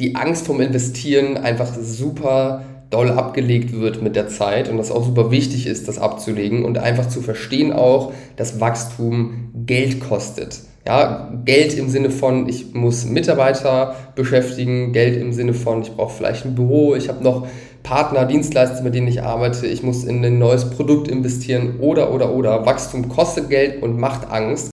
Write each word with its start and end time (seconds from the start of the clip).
die 0.00 0.16
Angst 0.16 0.46
vom 0.46 0.60
Investieren 0.60 1.36
einfach 1.36 1.72
super 1.80 2.62
doll 2.88 3.10
abgelegt 3.10 3.72
wird 3.72 4.02
mit 4.02 4.16
der 4.16 4.28
Zeit 4.28 4.68
und 4.68 4.76
das 4.76 4.90
auch 4.90 5.04
super 5.04 5.30
wichtig 5.30 5.66
ist, 5.66 5.86
das 5.86 5.98
abzulegen 5.98 6.64
und 6.64 6.78
einfach 6.78 7.08
zu 7.08 7.20
verstehen 7.20 7.72
auch, 7.72 8.12
dass 8.36 8.60
Wachstum 8.60 9.50
Geld 9.66 10.00
kostet. 10.00 10.60
Ja, 10.86 11.30
Geld 11.44 11.76
im 11.76 11.88
Sinne 11.88 12.10
von, 12.10 12.48
ich 12.48 12.74
muss 12.74 13.04
Mitarbeiter 13.04 13.94
beschäftigen, 14.16 14.92
Geld 14.92 15.20
im 15.20 15.32
Sinne 15.32 15.54
von, 15.54 15.82
ich 15.82 15.92
brauche 15.94 16.16
vielleicht 16.16 16.46
ein 16.46 16.54
Büro, 16.54 16.96
ich 16.96 17.08
habe 17.08 17.22
noch 17.22 17.46
Partner, 17.82 18.24
Dienstleister, 18.24 18.82
mit 18.82 18.94
denen 18.94 19.06
ich 19.06 19.22
arbeite, 19.22 19.66
ich 19.66 19.82
muss 19.82 20.04
in 20.04 20.24
ein 20.24 20.38
neues 20.38 20.70
Produkt 20.70 21.08
investieren 21.08 21.78
oder, 21.80 22.12
oder, 22.12 22.34
oder. 22.34 22.66
Wachstum 22.66 23.08
kostet 23.08 23.50
Geld 23.50 23.82
und 23.82 23.98
macht 23.98 24.30
Angst. 24.30 24.70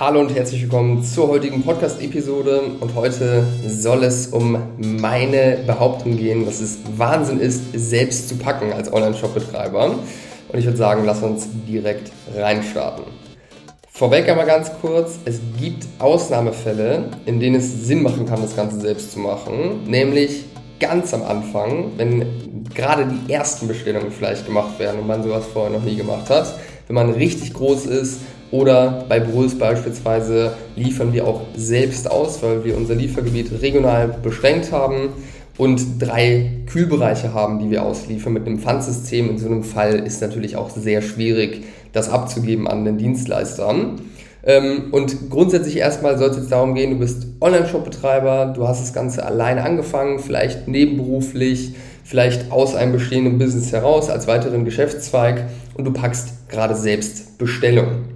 Hallo 0.00 0.20
und 0.20 0.34
herzlich 0.34 0.62
willkommen 0.62 1.04
zur 1.04 1.28
heutigen 1.28 1.62
Podcast-Episode. 1.62 2.62
Und 2.80 2.94
heute 2.94 3.44
soll 3.68 4.04
es 4.04 4.28
um 4.28 4.56
meine 4.78 5.58
Behauptung 5.66 6.16
gehen, 6.16 6.46
dass 6.46 6.62
es 6.62 6.78
Wahnsinn 6.96 7.38
ist, 7.38 7.60
selbst 7.74 8.30
zu 8.30 8.36
packen 8.36 8.72
als 8.72 8.90
Online-Shop-Betreiber. 8.90 9.90
Und 10.48 10.58
ich 10.58 10.64
würde 10.64 10.78
sagen, 10.78 11.04
lass 11.04 11.22
uns 11.22 11.46
direkt 11.68 12.10
reinstarten. 12.34 13.04
Vorweg 13.90 14.30
einmal 14.30 14.46
ganz 14.46 14.70
kurz, 14.80 15.18
es 15.26 15.40
gibt 15.60 15.86
Ausnahmefälle, 15.98 17.10
in 17.26 17.38
denen 17.38 17.56
es 17.56 17.84
Sinn 17.86 18.02
machen 18.02 18.24
kann, 18.24 18.40
das 18.40 18.56
Ganze 18.56 18.80
selbst 18.80 19.12
zu 19.12 19.18
machen. 19.18 19.84
Nämlich 19.86 20.46
ganz 20.80 21.12
am 21.12 21.22
Anfang, 21.22 21.92
wenn 21.98 22.64
gerade 22.74 23.06
die 23.06 23.30
ersten 23.30 23.68
Bestellungen 23.68 24.10
vielleicht 24.10 24.46
gemacht 24.46 24.78
werden 24.78 25.00
und 25.00 25.06
man 25.06 25.22
sowas 25.22 25.44
vorher 25.52 25.70
noch 25.70 25.84
nie 25.84 25.96
gemacht 25.96 26.30
hat. 26.30 26.54
Wenn 26.92 27.06
man 27.06 27.14
richtig 27.14 27.54
groß 27.54 27.86
ist 27.86 28.20
oder 28.50 29.06
bei 29.08 29.18
Bruls 29.18 29.56
beispielsweise 29.56 30.52
liefern 30.76 31.14
wir 31.14 31.26
auch 31.26 31.40
selbst 31.56 32.10
aus, 32.10 32.42
weil 32.42 32.66
wir 32.66 32.76
unser 32.76 32.94
Liefergebiet 32.94 33.50
regional 33.62 34.14
beschränkt 34.22 34.72
haben 34.72 35.08
und 35.56 35.80
drei 35.98 36.50
Kühlbereiche 36.66 37.32
haben, 37.32 37.60
die 37.60 37.70
wir 37.70 37.82
ausliefern 37.82 38.34
mit 38.34 38.46
einem 38.46 38.58
Pfandsystem. 38.58 39.30
In 39.30 39.38
so 39.38 39.46
einem 39.46 39.64
Fall 39.64 40.00
ist 40.00 40.20
natürlich 40.20 40.56
auch 40.56 40.68
sehr 40.68 41.00
schwierig, 41.00 41.62
das 41.94 42.10
abzugeben 42.10 42.68
an 42.68 42.84
den 42.84 42.98
Dienstleistern. 42.98 44.02
Ähm, 44.44 44.88
und 44.90 45.30
grundsätzlich 45.30 45.78
erstmal 45.78 46.18
sollte 46.18 46.40
es 46.40 46.48
darum 46.48 46.74
gehen, 46.74 46.90
du 46.90 46.98
bist 46.98 47.26
Online-Shop-Betreiber, 47.40 48.52
du 48.54 48.68
hast 48.68 48.82
das 48.82 48.92
Ganze 48.92 49.24
alleine 49.24 49.64
angefangen, 49.64 50.18
vielleicht 50.18 50.68
nebenberuflich, 50.68 51.74
vielleicht 52.04 52.50
aus 52.52 52.74
einem 52.74 52.92
bestehenden 52.92 53.38
Business 53.38 53.72
heraus 53.72 54.10
als 54.10 54.26
weiteren 54.26 54.66
Geschäftszweig 54.66 55.44
und 55.74 55.84
du 55.84 55.92
packst 55.92 56.48
gerade 56.48 56.74
selbst 56.74 57.38
Bestellungen. 57.38 58.12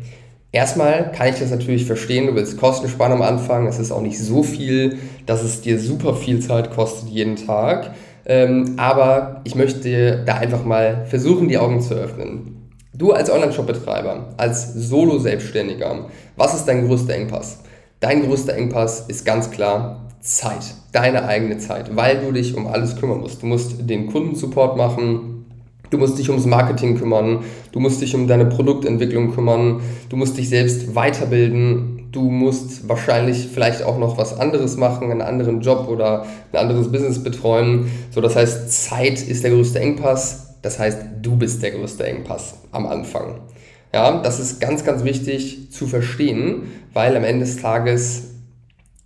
Erstmal 0.52 1.12
kann 1.12 1.28
ich 1.28 1.38
das 1.38 1.50
natürlich 1.50 1.84
verstehen, 1.84 2.28
du 2.28 2.34
willst 2.34 2.56
Kosten 2.56 2.88
sparen 2.88 3.12
am 3.12 3.22
Anfang, 3.22 3.66
es 3.66 3.78
ist 3.78 3.92
auch 3.92 4.00
nicht 4.00 4.18
so 4.18 4.42
viel, 4.42 4.98
dass 5.26 5.42
es 5.42 5.60
dir 5.60 5.78
super 5.78 6.14
viel 6.14 6.40
Zeit 6.40 6.70
kostet 6.70 7.10
jeden 7.10 7.36
Tag, 7.36 7.94
ähm, 8.24 8.74
aber 8.76 9.42
ich 9.44 9.54
möchte 9.54 10.22
da 10.24 10.36
einfach 10.36 10.64
mal 10.64 11.04
versuchen, 11.06 11.48
die 11.48 11.58
Augen 11.58 11.80
zu 11.80 11.94
öffnen. 11.94 12.70
Du 12.94 13.12
als 13.12 13.30
Online-Shop-Betreiber, 13.30 14.34
als 14.38 14.72
Solo-Selbstständiger, 14.72 16.06
was 16.36 16.54
ist 16.54 16.64
dein 16.64 16.86
größter 16.86 17.14
Engpass? 17.14 17.60
Dein 18.00 18.22
größter 18.22 18.54
Engpass 18.54 19.04
ist 19.08 19.26
ganz 19.26 19.50
klar 19.50 20.06
Zeit, 20.20 20.74
deine 20.92 21.26
eigene 21.26 21.58
Zeit, 21.58 21.94
weil 21.94 22.18
du 22.18 22.32
dich 22.32 22.56
um 22.56 22.66
alles 22.66 22.96
kümmern 22.96 23.20
musst. 23.20 23.42
Du 23.42 23.46
musst 23.46 23.88
den 23.88 24.10
Kundensupport 24.10 24.76
machen, 24.76 25.35
du 25.90 25.98
musst 25.98 26.18
dich 26.18 26.28
ums 26.30 26.46
Marketing 26.46 26.96
kümmern, 26.96 27.44
du 27.72 27.80
musst 27.80 28.00
dich 28.00 28.14
um 28.14 28.26
deine 28.26 28.46
Produktentwicklung 28.46 29.34
kümmern, 29.34 29.80
du 30.08 30.16
musst 30.16 30.36
dich 30.36 30.48
selbst 30.48 30.94
weiterbilden, 30.94 32.08
du 32.12 32.30
musst 32.30 32.88
wahrscheinlich 32.88 33.48
vielleicht 33.52 33.82
auch 33.82 33.98
noch 33.98 34.18
was 34.18 34.38
anderes 34.38 34.76
machen, 34.76 35.10
einen 35.10 35.22
anderen 35.22 35.60
Job 35.60 35.88
oder 35.88 36.26
ein 36.52 36.58
anderes 36.58 36.90
Business 36.90 37.22
betreuen. 37.22 37.90
So, 38.10 38.20
das 38.20 38.36
heißt, 38.36 38.70
Zeit 38.70 39.20
ist 39.20 39.44
der 39.44 39.50
größte 39.50 39.80
Engpass, 39.80 40.54
das 40.62 40.78
heißt, 40.78 40.98
du 41.22 41.36
bist 41.36 41.62
der 41.62 41.72
größte 41.72 42.06
Engpass 42.06 42.54
am 42.72 42.86
Anfang. 42.86 43.40
Ja, 43.92 44.20
das 44.22 44.40
ist 44.40 44.60
ganz, 44.60 44.84
ganz 44.84 45.04
wichtig 45.04 45.70
zu 45.70 45.86
verstehen, 45.86 46.64
weil 46.92 47.16
am 47.16 47.24
Ende 47.24 47.44
des 47.44 47.56
Tages 47.60 48.24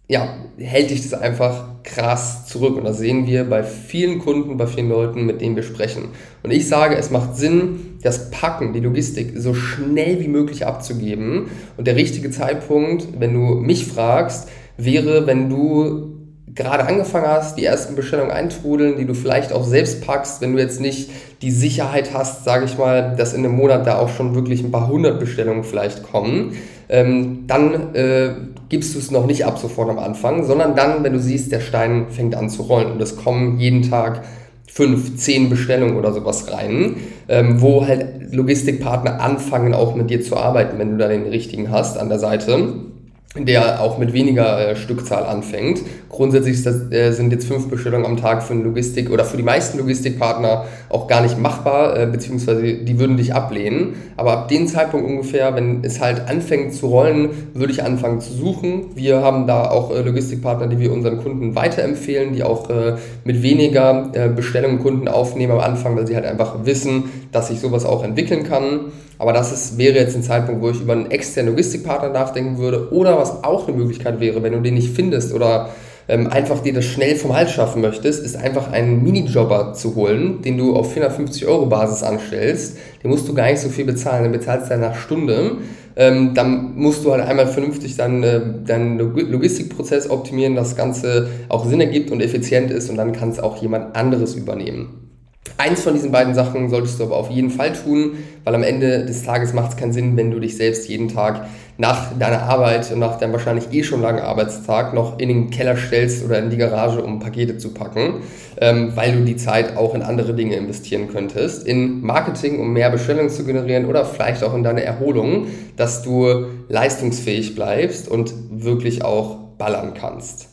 ja, 0.09 0.35
hält 0.59 0.91
dich 0.91 1.03
das 1.03 1.15
einfach 1.15 1.70
krass 1.83 2.47
zurück. 2.47 2.77
Und 2.77 2.85
das 2.85 2.99
sehen 2.99 3.27
wir 3.27 3.45
bei 3.45 3.63
vielen 3.63 4.19
Kunden, 4.19 4.57
bei 4.57 4.67
vielen 4.67 4.89
Leuten, 4.89 5.27
mit 5.27 5.41
denen 5.41 5.57
wir 5.57 5.63
sprechen. 5.63 6.09
Und 6.43 6.51
ich 6.51 6.69
sage, 6.69 6.97
es 6.97 7.11
macht 7.11 7.37
Sinn, 7.37 7.99
das 8.03 8.31
Packen, 8.31 8.73
die 8.73 8.81
Logistik 8.81 9.33
so 9.37 9.55
schnell 9.55 10.21
wie 10.21 10.29
möglich 10.29 10.67
abzugeben. 10.67 11.47
Und 11.77 11.87
der 11.87 11.97
richtige 11.97 12.31
Zeitpunkt, 12.31 13.09
wenn 13.19 13.35
du 13.35 13.55
mich 13.57 13.87
fragst, 13.87 14.49
wäre, 14.77 15.27
wenn 15.27 15.51
du 15.51 16.10
gerade 16.55 16.87
angefangen 16.87 17.27
hast, 17.27 17.57
die 17.57 17.65
ersten 17.65 17.95
Bestellungen 17.95 18.31
eintrudeln, 18.31 18.97
die 18.97 19.07
du 19.07 19.15
vielleicht 19.15 19.53
auch 19.53 19.65
selbst 19.65 20.05
packst, 20.05 20.41
wenn 20.41 20.55
du 20.55 20.59
jetzt 20.59 20.81
nicht 20.81 21.11
die 21.43 21.51
Sicherheit 21.51 22.13
hast, 22.13 22.45
sage 22.45 22.65
ich 22.65 22.77
mal, 22.77 23.15
dass 23.17 23.33
in 23.33 23.45
einem 23.45 23.57
Monat 23.57 23.87
da 23.87 23.99
auch 23.99 24.09
schon 24.09 24.35
wirklich 24.35 24.63
ein 24.63 24.71
paar 24.71 24.89
hundert 24.89 25.21
Bestellungen 25.21 25.65
vielleicht 25.65 26.03
kommen, 26.03 26.57
ähm, 26.89 27.45
dann 27.47 27.95
äh, 27.95 28.31
gibst 28.69 28.95
du 28.95 28.99
es 28.99 29.11
noch 29.11 29.27
nicht 29.27 29.47
ab 29.47 29.59
sofort 29.59 29.91
am 29.91 29.99
Anfang, 29.99 30.45
sondern 30.45 30.75
dann, 30.75 31.05
wenn 31.05 31.13
du 31.13 31.21
siehst, 31.21 31.53
der 31.53 31.61
Stein 31.61 32.07
fängt 32.11 32.35
an 32.35 32.51
zu 32.51 32.63
rollen 32.63 32.93
und 32.93 33.01
es 33.01 33.17
kommen 33.17 33.59
jeden 33.59 33.89
Tag 33.89 34.23
fünf, 34.67 35.17
zehn 35.17 35.51
Bestellungen 35.51 35.97
oder 35.97 36.13
sowas 36.13 36.53
rein, 36.53 36.97
ähm, 37.29 37.61
wo 37.61 37.87
halt 37.87 38.33
Logistikpartner 38.33 39.21
anfangen 39.21 39.75
auch 39.75 39.95
mit 39.95 40.11
dir 40.11 40.23
zu 40.23 40.37
arbeiten, 40.37 40.79
wenn 40.79 40.93
du 40.93 40.97
da 40.97 41.09
den 41.09 41.27
richtigen 41.27 41.71
hast 41.71 41.99
an 41.99 42.09
der 42.09 42.19
Seite 42.19 42.90
der 43.37 43.81
auch 43.81 43.97
mit 43.97 44.13
weniger 44.13 44.71
äh, 44.71 44.77
Stückzahl 44.77 45.25
anfängt. 45.25 45.83
Grundsätzlich 46.09 46.65
das, 46.65 46.91
äh, 46.91 47.13
sind 47.13 47.33
jetzt 47.33 47.47
fünf 47.47 47.69
Bestellungen 47.69 48.05
am 48.05 48.17
Tag 48.17 48.43
für 48.43 48.55
Logistik 48.55 49.09
oder 49.09 49.25
für 49.25 49.37
die 49.37 49.45
meisten 49.45 49.79
Logistikpartner 49.79 50.65
auch 50.89 51.07
gar 51.07 51.23
nicht 51.23 51.39
machbar, 51.39 51.97
äh, 51.97 52.07
beziehungsweise 52.07 52.61
die 52.61 52.99
würden 52.99 53.17
dich 53.17 53.33
ablehnen. 53.33 53.95
Aber 54.17 54.33
ab 54.33 54.49
dem 54.49 54.67
Zeitpunkt 54.67 55.09
ungefähr, 55.09 55.55
wenn 55.55 55.85
es 55.85 56.01
halt 56.01 56.29
anfängt 56.29 56.75
zu 56.75 56.89
rollen, 56.89 57.29
würde 57.55 57.73
ich 57.73 57.85
anfangen 57.85 58.21
zu 58.21 58.33
suchen. 58.33 58.87
Wir 58.97 59.23
haben 59.23 59.47
da 59.47 59.71
auch 59.71 59.95
äh, 59.95 60.03
Logistikpartner, 60.03 60.67
die 60.67 60.81
wir 60.81 60.93
unseren 60.93 61.19
Kunden 61.19 61.55
weiterempfehlen, 61.55 62.33
die 62.33 62.43
auch 62.43 62.69
äh, 62.69 62.97
mit 63.23 63.45
weniger 63.45 64.11
äh, 64.13 64.29
Bestellungen 64.29 64.81
Kunden 64.81 65.07
aufnehmen 65.07 65.53
am 65.53 65.61
Anfang, 65.61 65.95
weil 65.95 66.09
sie 66.09 66.17
halt 66.17 66.27
einfach 66.27 66.65
wissen, 66.65 67.05
dass 67.31 67.47
sich 67.47 67.61
sowas 67.61 67.85
auch 67.85 68.03
entwickeln 68.03 68.43
kann. 68.43 68.91
Aber 69.21 69.35
das 69.35 69.53
ist, 69.53 69.77
wäre 69.77 69.99
jetzt 69.99 70.17
ein 70.17 70.23
Zeitpunkt, 70.23 70.63
wo 70.63 70.71
ich 70.71 70.81
über 70.81 70.95
einen 70.95 71.11
externen 71.11 71.51
Logistikpartner 71.53 72.09
nachdenken 72.09 72.57
würde. 72.57 72.91
Oder 72.91 73.20
was 73.21 73.45
auch 73.45 73.69
eine 73.69 73.77
Möglichkeit 73.77 74.21
wäre, 74.21 74.43
wenn 74.43 74.53
du 74.53 74.61
den 74.61 74.75
nicht 74.75 74.95
findest 74.95 75.33
oder 75.33 75.71
ähm, 76.09 76.27
einfach 76.27 76.61
dir 76.61 76.73
das 76.73 76.87
schnell 76.87 77.15
vom 77.15 77.35
Hals 77.37 77.53
schaffen 77.53 77.83
möchtest, 77.83 78.25
ist 78.25 78.37
einfach 78.37 78.73
einen 78.73 79.03
Minijobber 79.03 79.75
zu 79.75 79.95
holen, 79.95 80.43
den 80.43 80.59
du 80.59 80.75
auf 80.75 80.93
450 80.93 81.47
Euro 81.47 81.67
Basis 81.67 82.03
anstellst. 82.03 82.79
Den 83.03 83.11
musst 83.11 83.29
du 83.29 83.35
gar 83.35 83.49
nicht 83.49 83.61
so 83.61 83.69
viel 83.69 83.85
bezahlen, 83.85 84.25
den 84.25 84.33
bezahlst 84.33 84.71
du 84.71 84.77
nach 84.77 84.97
Stunde. 84.97 85.59
Ähm, 85.97 86.35
dann 86.35 86.75
musst 86.77 87.05
du 87.05 87.13
halt 87.13 87.23
einmal 87.23 87.47
vernünftig 87.47 87.97
dann, 87.97 88.23
äh, 88.23 88.41
deinen 88.67 88.99
Logistikprozess 88.99 90.11
optimieren, 90.11 90.57
das 90.57 90.77
Ganze 90.77 91.29
auch 91.49 91.67
Sinn 91.67 91.81
ergibt 91.81 92.11
und 92.11 92.21
effizient 92.21 92.71
ist 92.71 92.91
und 92.91 92.97
dann 92.97 93.13
kann 93.13 93.29
es 93.29 93.39
auch 93.39 93.61
jemand 93.63 93.95
anderes 93.95 94.35
übernehmen. 94.35 95.10
Eins 95.57 95.83
von 95.83 95.95
diesen 95.95 96.13
beiden 96.13 96.35
Sachen 96.35 96.69
solltest 96.69 97.01
du 97.01 97.05
aber 97.05 97.17
auf 97.17 97.31
jeden 97.31 97.51
Fall 97.51 97.73
tun, 97.73 98.19
weil 98.45 98.55
am 98.55 98.63
Ende 98.63 99.05
des 99.05 99.25
Tages 99.25 99.53
macht 99.53 99.73
es 99.73 99.77
keinen 99.77 99.93
Sinn, 99.93 100.17
wenn 100.17 100.31
du 100.31 100.39
dich 100.39 100.57
selbst 100.57 100.89
jeden 100.89 101.09
Tag 101.09 101.47
nach 101.79 102.17
deiner 102.19 102.43
Arbeit 102.43 102.93
und 102.93 102.99
nach 102.99 103.19
deinem 103.19 103.33
wahrscheinlich 103.33 103.73
eh 103.73 103.83
schon 103.83 104.03
langen 104.03 104.21
Arbeitstag 104.21 104.93
noch 104.93 105.19
in 105.19 105.29
den 105.29 105.51
Keller 105.51 105.77
stellst 105.77 106.25
oder 106.25 106.39
in 106.39 106.51
die 106.51 106.59
Garage, 106.59 107.03
um 107.03 107.21
Pakete 107.21 107.57
zu 107.57 107.73
packen, 107.73 108.23
ähm, 108.59 108.93
weil 108.95 109.13
du 109.13 109.25
die 109.25 109.37
Zeit 109.37 109.77
auch 109.79 109.95
in 109.95 110.03
andere 110.03 110.35
Dinge 110.35 110.57
investieren 110.57 111.09
könntest. 111.09 111.67
In 111.67 112.03
Marketing, 112.03 112.61
um 112.61 112.75
mehr 112.75 112.91
Bestellungen 112.91 113.31
zu 113.31 113.45
generieren 113.45 113.87
oder 113.87 114.05
vielleicht 114.05 114.45
auch 114.45 114.55
in 114.55 114.63
deine 114.63 114.85
Erholung, 114.85 115.47
dass 115.77 116.03
du 116.03 116.47
leistungsfähig 116.69 117.55
bleibst 117.55 118.09
und 118.09 118.33
wirklich 118.51 119.05
auch 119.05 119.37
ballern 119.57 119.95
kannst. 119.95 120.49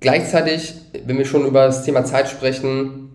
Gleichzeitig, 0.00 0.74
wenn 1.04 1.16
wir 1.16 1.24
schon 1.24 1.46
über 1.46 1.66
das 1.66 1.84
Thema 1.84 2.04
Zeit 2.04 2.28
sprechen, 2.28 3.05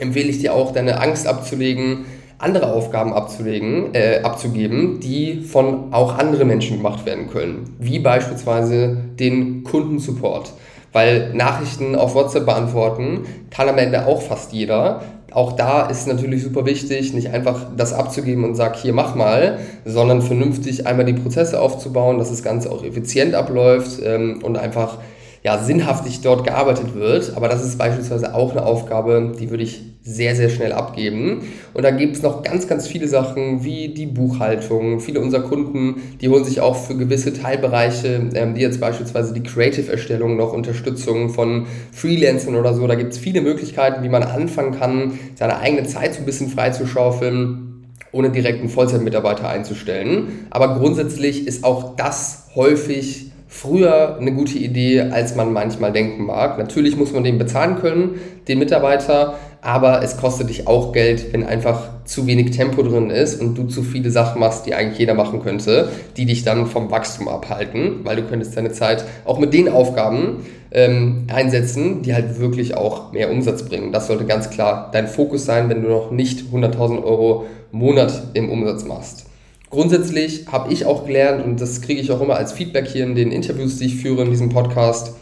empfehle 0.00 0.28
ich 0.28 0.38
dir 0.38 0.54
auch, 0.54 0.72
deine 0.72 1.00
Angst 1.00 1.26
abzulegen, 1.26 2.06
andere 2.40 2.72
Aufgaben 2.72 3.12
abzulegen, 3.12 3.94
äh, 3.94 4.20
abzugeben, 4.22 4.98
die 5.00 5.42
von 5.42 5.92
auch 5.92 6.16
anderen 6.16 6.48
Menschen 6.48 6.78
gemacht 6.78 7.04
werden 7.04 7.28
können, 7.28 7.76
wie 7.78 7.98
beispielsweise 7.98 8.96
den 9.18 9.62
Kundensupport. 9.62 10.52
Weil 10.92 11.34
Nachrichten 11.34 11.94
auf 11.94 12.14
WhatsApp 12.14 12.46
beantworten 12.46 13.20
kann 13.50 13.68
am 13.68 13.78
Ende 13.78 14.06
auch 14.06 14.22
fast 14.22 14.52
jeder. 14.52 15.02
Auch 15.30 15.52
da 15.52 15.86
ist 15.86 16.08
natürlich 16.08 16.42
super 16.42 16.66
wichtig, 16.66 17.12
nicht 17.14 17.30
einfach 17.30 17.66
das 17.76 17.92
abzugeben 17.92 18.42
und 18.42 18.56
sag, 18.56 18.74
hier 18.76 18.92
mach 18.92 19.14
mal, 19.14 19.58
sondern 19.84 20.22
vernünftig 20.22 20.88
einmal 20.88 21.04
die 21.04 21.12
Prozesse 21.12 21.60
aufzubauen, 21.60 22.18
dass 22.18 22.30
das 22.30 22.42
Ganze 22.42 22.72
auch 22.72 22.82
effizient 22.82 23.34
abläuft 23.34 24.00
ähm, 24.04 24.40
und 24.42 24.58
einfach 24.58 24.98
ja, 25.42 25.58
sinnhaftig 25.62 26.20
dort 26.20 26.44
gearbeitet 26.44 26.94
wird. 26.94 27.36
Aber 27.36 27.48
das 27.48 27.64
ist 27.64 27.78
beispielsweise 27.78 28.34
auch 28.34 28.52
eine 28.52 28.64
Aufgabe, 28.64 29.32
die 29.38 29.50
würde 29.50 29.62
ich 29.62 29.82
sehr, 30.02 30.34
sehr 30.34 30.48
schnell 30.48 30.72
abgeben. 30.72 31.42
Und 31.74 31.82
da 31.82 31.90
gibt 31.90 32.16
es 32.16 32.22
noch 32.22 32.42
ganz, 32.42 32.66
ganz 32.66 32.86
viele 32.86 33.06
Sachen 33.06 33.64
wie 33.64 33.88
die 33.88 34.06
Buchhaltung. 34.06 35.00
Viele 35.00 35.20
unserer 35.20 35.42
Kunden, 35.42 35.96
die 36.20 36.28
holen 36.28 36.44
sich 36.44 36.60
auch 36.60 36.76
für 36.76 36.96
gewisse 36.96 37.32
Teilbereiche, 37.32 38.30
ähm, 38.34 38.56
wie 38.56 38.60
jetzt 38.60 38.80
beispielsweise 38.80 39.34
die 39.34 39.42
Creative-Erstellung, 39.42 40.36
noch 40.36 40.52
Unterstützung 40.52 41.30
von 41.30 41.66
Freelancern 41.92 42.56
oder 42.56 42.74
so. 42.74 42.86
Da 42.86 42.94
gibt 42.94 43.12
es 43.12 43.18
viele 43.18 43.40
Möglichkeiten, 43.40 44.02
wie 44.02 44.08
man 44.08 44.22
anfangen 44.22 44.78
kann, 44.78 45.18
seine 45.34 45.58
eigene 45.58 45.86
Zeit 45.86 46.14
so 46.14 46.20
ein 46.20 46.26
bisschen 46.26 46.48
freizuschaufeln 46.48 47.66
ohne 48.12 48.30
direkt 48.30 48.58
einen 48.58 48.68
Vollzeitmitarbeiter 48.68 49.48
einzustellen. 49.48 50.46
Aber 50.50 50.78
grundsätzlich 50.78 51.46
ist 51.46 51.62
auch 51.62 51.94
das 51.94 52.48
häufig 52.56 53.29
früher 53.50 54.16
eine 54.18 54.32
gute 54.32 54.56
Idee, 54.56 55.00
als 55.00 55.34
man 55.34 55.52
manchmal 55.52 55.92
denken 55.92 56.24
mag. 56.24 56.56
Natürlich 56.56 56.96
muss 56.96 57.12
man 57.12 57.24
den 57.24 57.36
bezahlen 57.36 57.76
können, 57.76 58.20
den 58.46 58.60
Mitarbeiter, 58.60 59.34
aber 59.60 60.02
es 60.02 60.16
kostet 60.16 60.48
dich 60.48 60.68
auch 60.68 60.92
Geld, 60.92 61.32
wenn 61.32 61.44
einfach 61.44 61.90
zu 62.04 62.28
wenig 62.28 62.52
Tempo 62.52 62.82
drin 62.82 63.10
ist 63.10 63.40
und 63.40 63.58
du 63.58 63.64
zu 63.64 63.82
viele 63.82 64.10
Sachen 64.10 64.40
machst, 64.40 64.66
die 64.66 64.74
eigentlich 64.74 65.00
jeder 65.00 65.14
machen 65.14 65.42
könnte, 65.42 65.88
die 66.16 66.26
dich 66.26 66.44
dann 66.44 66.66
vom 66.66 66.92
Wachstum 66.92 67.26
abhalten, 67.26 68.04
weil 68.04 68.16
du 68.16 68.22
könntest 68.22 68.56
deine 68.56 68.70
Zeit 68.70 69.04
auch 69.24 69.40
mit 69.40 69.52
den 69.52 69.68
Aufgaben 69.68 70.46
ähm, 70.70 71.26
einsetzen, 71.28 72.02
die 72.02 72.14
halt 72.14 72.38
wirklich 72.38 72.76
auch 72.76 73.12
mehr 73.12 73.32
Umsatz 73.32 73.64
bringen. 73.64 73.90
Das 73.90 74.06
sollte 74.06 74.26
ganz 74.26 74.50
klar 74.50 74.90
dein 74.92 75.08
Fokus 75.08 75.44
sein, 75.44 75.68
wenn 75.68 75.82
du 75.82 75.88
noch 75.88 76.12
nicht 76.12 76.52
100.000 76.52 77.02
Euro 77.02 77.46
Monat 77.72 78.28
im 78.34 78.48
Umsatz 78.48 78.84
machst. 78.84 79.26
Grundsätzlich 79.70 80.46
habe 80.50 80.72
ich 80.72 80.84
auch 80.84 81.06
gelernt, 81.06 81.44
und 81.44 81.60
das 81.60 81.80
kriege 81.80 82.00
ich 82.00 82.10
auch 82.10 82.20
immer 82.20 82.34
als 82.34 82.52
Feedback 82.52 82.88
hier 82.88 83.04
in 83.04 83.14
den 83.14 83.30
Interviews, 83.30 83.78
die 83.78 83.86
ich 83.86 83.96
führe 83.96 84.22
in 84.22 84.30
diesem 84.30 84.48
Podcast, 84.48 85.14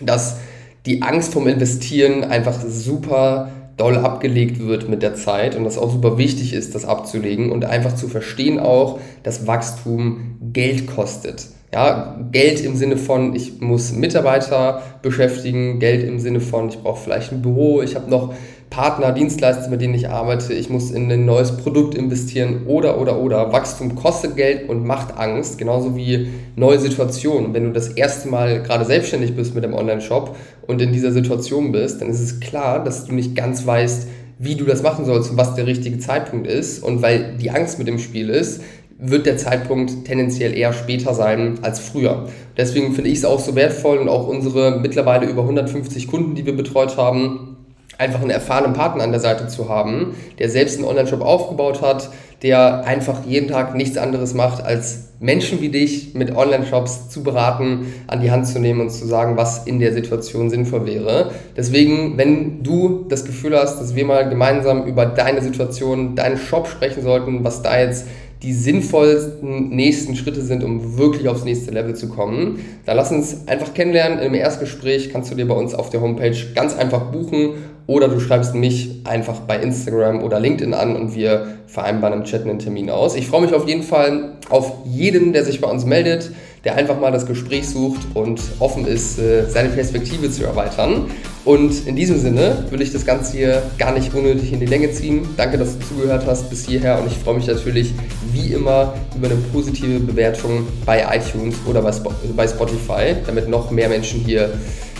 dass 0.00 0.36
die 0.84 1.02
Angst 1.02 1.32
vom 1.32 1.48
Investieren 1.48 2.22
einfach 2.22 2.60
super 2.60 3.50
doll 3.78 3.96
abgelegt 3.96 4.58
wird 4.58 4.88
mit 4.88 5.02
der 5.02 5.14
Zeit 5.14 5.56
und 5.56 5.64
das 5.64 5.78
auch 5.78 5.90
super 5.90 6.18
wichtig 6.18 6.52
ist, 6.52 6.74
das 6.74 6.84
abzulegen 6.84 7.50
und 7.50 7.64
einfach 7.64 7.94
zu 7.94 8.08
verstehen 8.08 8.58
auch, 8.58 8.98
dass 9.22 9.46
Wachstum 9.46 10.36
Geld 10.52 10.86
kostet. 10.86 11.46
Ja, 11.72 12.18
Geld 12.32 12.60
im 12.60 12.76
Sinne 12.76 12.96
von, 12.96 13.36
ich 13.36 13.60
muss 13.60 13.92
Mitarbeiter 13.92 14.82
beschäftigen, 15.02 15.78
Geld 15.78 16.02
im 16.02 16.18
Sinne 16.18 16.40
von, 16.40 16.68
ich 16.68 16.78
brauche 16.78 17.02
vielleicht 17.02 17.30
ein 17.30 17.42
Büro, 17.42 17.82
ich 17.82 17.94
habe 17.94 18.10
noch 18.10 18.34
Partner, 18.70 19.12
Dienstleister, 19.12 19.70
mit 19.70 19.80
denen 19.80 19.94
ich 19.94 20.08
arbeite, 20.08 20.52
ich 20.52 20.70
muss 20.70 20.90
in 20.90 21.10
ein 21.10 21.24
neues 21.24 21.56
Produkt 21.56 21.94
investieren 21.94 22.66
oder, 22.66 23.00
oder, 23.00 23.18
oder. 23.18 23.52
Wachstum 23.52 23.94
kostet 23.94 24.36
Geld 24.36 24.68
und 24.68 24.84
macht 24.84 25.16
Angst, 25.16 25.58
genauso 25.58 25.96
wie 25.96 26.28
neue 26.56 26.78
Situationen. 26.78 27.54
wenn 27.54 27.64
du 27.64 27.72
das 27.72 27.88
erste 27.88 28.28
Mal 28.28 28.62
gerade 28.62 28.84
selbstständig 28.84 29.34
bist 29.34 29.54
mit 29.54 29.64
dem 29.64 29.74
Online-Shop 29.74 30.36
und 30.66 30.82
in 30.82 30.92
dieser 30.92 31.12
Situation 31.12 31.72
bist, 31.72 32.00
dann 32.00 32.10
ist 32.10 32.20
es 32.20 32.40
klar, 32.40 32.84
dass 32.84 33.06
du 33.06 33.14
nicht 33.14 33.34
ganz 33.34 33.66
weißt, 33.66 34.08
wie 34.38 34.54
du 34.54 34.64
das 34.64 34.82
machen 34.82 35.04
sollst 35.04 35.30
und 35.30 35.36
was 35.36 35.54
der 35.54 35.66
richtige 35.66 35.98
Zeitpunkt 35.98 36.46
ist. 36.46 36.82
Und 36.82 37.02
weil 37.02 37.36
die 37.38 37.50
Angst 37.50 37.78
mit 37.78 37.88
dem 37.88 37.98
Spiel 37.98 38.28
ist, 38.28 38.60
wird 38.98 39.26
der 39.26 39.36
Zeitpunkt 39.36 40.04
tendenziell 40.04 40.56
eher 40.56 40.72
später 40.72 41.14
sein 41.14 41.60
als 41.62 41.78
früher. 41.78 42.28
Deswegen 42.56 42.94
finde 42.94 43.10
ich 43.10 43.18
es 43.18 43.24
auch 43.24 43.38
so 43.38 43.54
wertvoll 43.54 43.98
und 43.98 44.08
auch 44.08 44.26
unsere 44.26 44.80
mittlerweile 44.80 45.26
über 45.26 45.42
150 45.42 46.08
Kunden, 46.08 46.34
die 46.34 46.46
wir 46.46 46.56
betreut 46.56 46.96
haben, 46.96 47.57
einfach 47.98 48.20
einen 48.20 48.30
erfahrenen 48.30 48.72
Partner 48.72 49.02
an 49.02 49.10
der 49.10 49.20
Seite 49.20 49.48
zu 49.48 49.68
haben, 49.68 50.14
der 50.38 50.48
selbst 50.48 50.78
einen 50.78 50.86
Online-Shop 50.86 51.20
aufgebaut 51.20 51.82
hat, 51.82 52.10
der 52.42 52.84
einfach 52.84 53.26
jeden 53.26 53.48
Tag 53.48 53.74
nichts 53.74 53.96
anderes 53.98 54.32
macht, 54.32 54.64
als 54.64 55.08
Menschen 55.18 55.60
wie 55.60 55.70
dich 55.70 56.14
mit 56.14 56.36
Online-Shops 56.36 57.08
zu 57.08 57.24
beraten, 57.24 57.92
an 58.06 58.20
die 58.20 58.30
Hand 58.30 58.46
zu 58.46 58.60
nehmen 58.60 58.80
und 58.80 58.90
zu 58.90 59.04
sagen, 59.06 59.36
was 59.36 59.66
in 59.66 59.80
der 59.80 59.92
Situation 59.92 60.48
sinnvoll 60.48 60.86
wäre. 60.86 61.32
Deswegen, 61.56 62.16
wenn 62.16 62.62
du 62.62 63.06
das 63.08 63.24
Gefühl 63.24 63.58
hast, 63.58 63.80
dass 63.80 63.96
wir 63.96 64.04
mal 64.04 64.28
gemeinsam 64.28 64.84
über 64.84 65.04
deine 65.04 65.42
Situation, 65.42 66.14
deinen 66.14 66.38
Shop 66.38 66.68
sprechen 66.68 67.02
sollten, 67.02 67.42
was 67.42 67.62
da 67.62 67.80
jetzt 67.80 68.06
die 68.44 68.52
sinnvollsten 68.52 69.70
nächsten 69.70 70.14
Schritte 70.14 70.42
sind, 70.42 70.62
um 70.62 70.96
wirklich 70.96 71.28
aufs 71.28 71.42
nächste 71.42 71.72
Level 71.72 71.96
zu 71.96 72.08
kommen. 72.08 72.60
Dann 72.86 72.96
lass 72.96 73.10
uns 73.10 73.48
einfach 73.48 73.74
kennenlernen. 73.74 74.20
Im 74.20 74.34
Erstgespräch 74.34 75.10
kannst 75.10 75.32
du 75.32 75.34
dir 75.34 75.48
bei 75.48 75.56
uns 75.56 75.74
auf 75.74 75.90
der 75.90 76.00
Homepage 76.00 76.36
ganz 76.54 76.76
einfach 76.76 77.10
buchen 77.10 77.54
oder 77.88 78.06
du 78.06 78.20
schreibst 78.20 78.54
mich 78.54 79.00
einfach 79.04 79.40
bei 79.40 79.58
Instagram 79.58 80.22
oder 80.22 80.38
LinkedIn 80.38 80.74
an 80.74 80.94
und 80.94 81.16
wir 81.16 81.46
vereinbaren 81.66 82.20
im 82.20 82.24
Chat 82.24 82.44
einen 82.44 82.60
Termin 82.60 82.90
aus. 82.90 83.16
Ich 83.16 83.26
freue 83.26 83.40
mich 83.40 83.54
auf 83.54 83.66
jeden 83.66 83.82
Fall 83.82 84.34
auf 84.50 84.72
jeden, 84.84 85.32
der 85.32 85.44
sich 85.44 85.60
bei 85.60 85.68
uns 85.68 85.84
meldet 85.84 86.30
der 86.64 86.76
einfach 86.76 87.00
mal 87.00 87.12
das 87.12 87.26
Gespräch 87.26 87.68
sucht 87.68 88.00
und 88.14 88.40
offen 88.58 88.86
ist, 88.86 89.18
äh, 89.18 89.48
seine 89.48 89.68
Perspektive 89.68 90.30
zu 90.30 90.44
erweitern. 90.44 91.06
Und 91.44 91.86
in 91.86 91.96
diesem 91.96 92.18
Sinne 92.18 92.66
will 92.70 92.82
ich 92.82 92.92
das 92.92 93.06
Ganze 93.06 93.36
hier 93.36 93.62
gar 93.78 93.92
nicht 93.92 94.12
unnötig 94.12 94.52
in 94.52 94.60
die 94.60 94.66
Länge 94.66 94.92
ziehen. 94.92 95.26
Danke, 95.36 95.56
dass 95.56 95.78
du 95.78 95.86
zugehört 95.86 96.26
hast 96.26 96.50
bis 96.50 96.66
hierher 96.66 97.00
und 97.00 97.06
ich 97.06 97.16
freue 97.16 97.36
mich 97.36 97.46
natürlich 97.46 97.94
wie 98.32 98.52
immer 98.52 98.94
über 99.16 99.28
eine 99.28 99.36
positive 99.52 100.00
Bewertung 100.00 100.66
bei 100.84 101.06
iTunes 101.16 101.54
oder 101.66 101.80
bei 101.80 102.46
Spotify, 102.46 103.14
damit 103.26 103.48
noch 103.48 103.70
mehr 103.70 103.88
Menschen 103.88 104.20
hier 104.20 104.50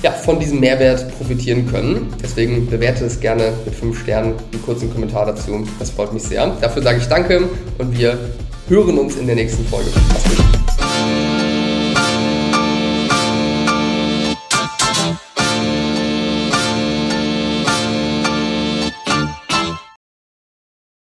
ja, 0.02 0.12
von 0.12 0.38
diesem 0.38 0.60
Mehrwert 0.60 1.16
profitieren 1.16 1.66
können. 1.70 2.12
Deswegen 2.22 2.68
bewerte 2.68 3.04
es 3.04 3.18
gerne 3.20 3.52
mit 3.64 3.74
5 3.74 4.00
Sternen, 4.00 4.34
einen 4.52 4.62
kurzen 4.64 4.92
Kommentar 4.92 5.26
dazu. 5.26 5.66
Das 5.78 5.90
freut 5.90 6.12
mich 6.12 6.22
sehr. 6.22 6.56
Dafür 6.60 6.82
sage 6.82 6.98
ich 6.98 7.06
Danke 7.06 7.48
und 7.78 7.98
wir 7.98 8.18
hören 8.68 8.98
uns 8.98 9.16
in 9.16 9.26
der 9.26 9.36
nächsten 9.36 9.64
Folge. 9.66 9.90
Mach's 10.08 10.24
gut. 10.24 11.38